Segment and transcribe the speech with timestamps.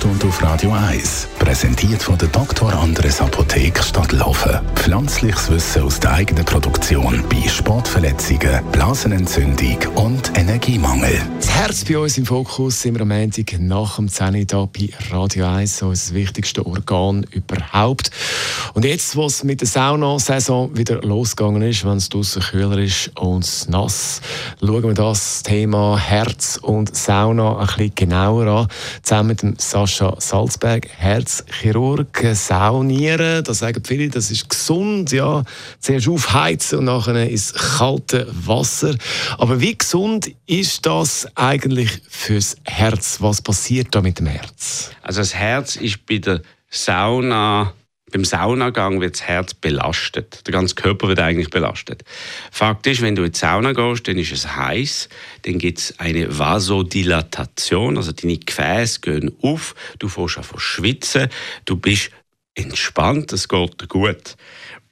[0.00, 2.72] Sprechstunde auf Radio 1, präsentiert von der Dr.
[2.72, 4.58] Andres Apotheke Stadtlaufen.
[4.74, 11.20] Pflanzliches Wissen aus der eigenen Produktion bei Sportverletzungen, Blasenentzündung und Energiemangel.
[11.38, 14.88] Das Herz bei uns im Fokus sind wir am Montag nach dem 10 Uhr bei
[15.10, 18.10] Radio 1, so das wichtigste Organ überhaupt.
[18.72, 23.10] Und jetzt, wo es mit der Saunasaison wieder losgegangen ist, wenn es draußen kühler ist
[23.18, 24.22] und nass,
[24.60, 28.68] schauen wir das Thema Herz und Sauna ein bisschen genauer an.
[29.02, 33.44] Zusammen mit dem Sascha Salzberg, Herzchirurg, Saunieren.
[33.44, 35.12] Da sagen viele, das ist gesund.
[35.12, 35.44] Ja,
[35.78, 38.94] zuerst aufheizen und nachher ins kalte Wasser.
[39.38, 43.18] Aber wie gesund ist das eigentlich fürs Herz?
[43.20, 44.90] Was passiert da mit dem Herz?
[45.02, 47.72] Also das Herz ist bei der Sauna
[48.10, 50.46] beim Saunagang wird das Herz belastet.
[50.46, 52.04] Der ganze Körper wird eigentlich belastet.
[52.50, 55.08] Fakt ist, wenn du in die Sauna gehst, dann ist es heiß,
[55.42, 61.28] dann gibt es eine Vasodilatation, also deine Gefäße gehen auf, du fährst an schwitzen,
[61.64, 62.10] du bist
[62.54, 64.36] entspannt, es geht gut.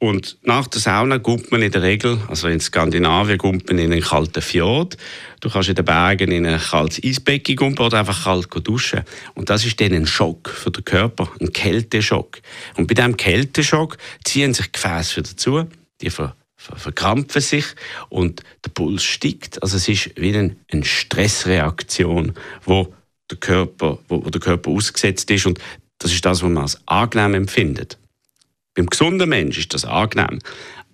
[0.00, 3.92] Und nach der Sauna kommt man in der Regel, also in Skandinavien kommt man in
[3.92, 4.96] einen kalten Fjord.
[5.40, 9.02] Du kannst in den Bergen in ein kaltes Eisbecken gumpen oder einfach kalt duschen.
[9.34, 12.40] Und das ist dann ein Schock für den Körper, ein Kälteschock.
[12.76, 15.66] Und bei diesem Kälteschock ziehen sich Gefäße wieder zu,
[16.00, 17.64] die ver ver verkrampfen sich
[18.08, 19.62] und der Puls steigt.
[19.62, 22.92] Also es ist wie eine, eine Stressreaktion, wo
[23.30, 25.60] der Körper, wo der Körper ausgesetzt ist und
[25.98, 27.98] das ist das, was man als angenehm empfindet.
[28.74, 30.38] Beim gesunden Menschen ist das angenehm.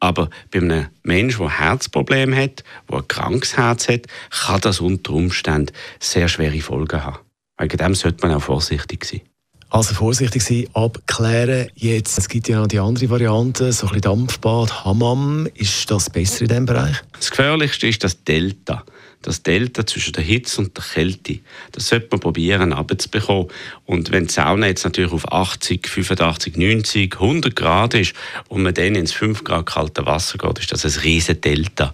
[0.00, 5.12] Aber bei einem Menschen, der Herzprobleme hat, der ein krankes Herz hat, kann das unter
[5.12, 7.18] Umständen sehr schwere Folgen haben.
[7.58, 9.20] Wegen dem sollte man auch vorsichtig sein.
[9.68, 11.68] Also vorsichtig sein, abklären.
[11.74, 15.46] Jetzt, es gibt ja noch die andere Variante, so ein bisschen Dampfbad, Hammam.
[15.54, 16.96] Ist das besser in diesem Bereich?
[17.12, 18.84] Das Gefährlichste ist das Delta
[19.22, 21.40] das Delta zwischen der Hitze und der Kälte.
[21.72, 23.48] Das sollte man probieren abzubekommen.
[23.84, 28.14] Und wenn die Sauna jetzt natürlich auf 80, 85, 90, 100 Grad ist
[28.48, 31.92] und man dann ins 5 Grad kalte Wasser geht, ist das ein riesen Delta.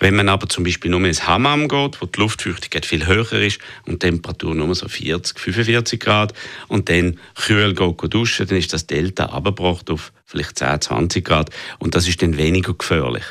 [0.00, 3.58] Wenn man aber zum Beispiel nur ins Hammam geht, wo die Luftfeuchtigkeit viel höher ist
[3.86, 6.34] und die Temperatur nur so 40, 45 Grad
[6.68, 11.50] und dann kühl geht duschen, dann ist das Delta abgebrochen auf vielleicht 10, 20 Grad
[11.78, 13.24] und das ist dann weniger gefährlich.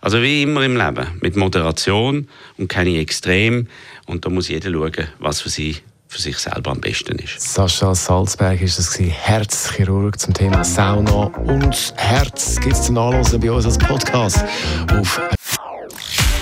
[0.00, 3.68] Also wie immer im Leben, mit Moderation und keine Extrem.
[4.06, 5.76] Und da muss jeder schauen, was für sie
[6.08, 7.40] für sich selber am besten ist.
[7.40, 13.52] Sascha Salzberg ist das Herzchirurg zum Thema Sauna und Herz gibt es zum Nachlesen bei
[13.52, 14.44] uns als Podcast
[14.92, 15.20] auf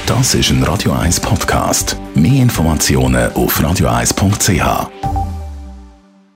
[0.06, 1.98] Das ist ein Radio 1 Podcast.
[2.14, 5.07] Mehr Informationen auf radio1.ch.